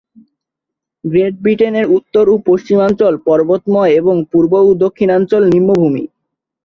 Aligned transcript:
Great 1.03 1.35
ব্রিটেনের 1.43 1.85
উত্তর 1.97 2.25
ও 2.29 2.45
পশ্চিমাঞ্চল 2.47 3.13
পর্বতময় 3.27 3.91
এবং 3.99 4.15
পূর্ব 4.31 4.51
ও 4.61 4.79
দক্ষিণাঞ্চল 4.83 5.41
নিম্নভূমি। 5.53 6.03